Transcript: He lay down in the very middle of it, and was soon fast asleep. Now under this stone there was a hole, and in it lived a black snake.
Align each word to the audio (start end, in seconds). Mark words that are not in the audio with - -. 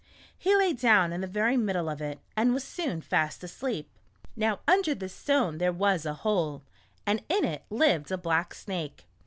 He 0.35 0.55
lay 0.55 0.73
down 0.73 1.13
in 1.13 1.21
the 1.21 1.27
very 1.27 1.55
middle 1.57 1.87
of 1.87 2.01
it, 2.01 2.17
and 2.35 2.55
was 2.55 2.63
soon 2.63 3.01
fast 3.01 3.43
asleep. 3.43 3.87
Now 4.35 4.61
under 4.67 4.95
this 4.95 5.13
stone 5.13 5.59
there 5.59 5.71
was 5.71 6.07
a 6.07 6.15
hole, 6.25 6.63
and 7.05 7.23
in 7.29 7.45
it 7.45 7.65
lived 7.69 8.11
a 8.11 8.17
black 8.17 8.55
snake. 8.55 9.05